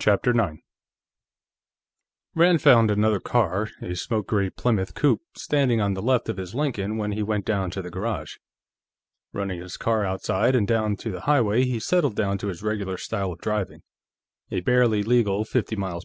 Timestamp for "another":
2.90-3.20